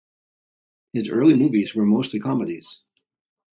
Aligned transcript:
His 0.93 1.09
early 1.11 1.35
movies 1.35 1.75
were 1.75 1.85
mostly 1.85 2.19
comedies. 2.19 2.81